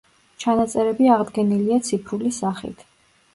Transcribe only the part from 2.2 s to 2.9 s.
სახით.